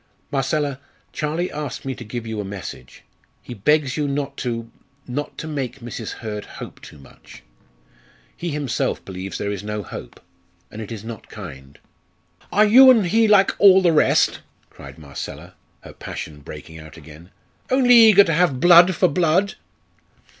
"Marcella, 0.31 0.79
Charlie 1.13 1.51
asked 1.51 1.85
me 1.85 1.93
to 1.93 2.03
give 2.03 2.25
you 2.25 2.41
a 2.41 2.43
message. 2.43 3.03
He 3.43 3.53
begs 3.53 3.97
you 3.97 4.07
not 4.07 4.35
to 4.37 4.71
not 5.07 5.37
to 5.37 5.47
make 5.47 5.79
Mrs. 5.81 6.09
Hurd 6.11 6.43
hope 6.45 6.81
too 6.81 6.97
much. 6.97 7.43
He 8.35 8.49
himself 8.49 9.05
believes 9.05 9.37
there 9.37 9.51
is 9.51 9.61
no 9.61 9.83
hope, 9.83 10.19
and 10.71 10.81
it 10.81 10.91
is 10.91 11.03
not 11.03 11.29
kind." 11.29 11.77
"Are 12.51 12.65
you 12.65 12.89
and 12.89 13.05
he 13.05 13.27
like 13.27 13.51
all 13.59 13.79
the 13.83 13.93
rest," 13.93 14.39
cried 14.71 14.97
Marcella, 14.97 15.53
her 15.81 15.93
passion 15.93 16.39
breaking 16.39 16.79
out 16.79 16.97
again, 16.97 17.29
"only 17.69 17.93
eager 17.93 18.23
to 18.23 18.33
have 18.33 18.59
blood 18.59 18.95
for 18.95 19.07
blood?" 19.07 19.53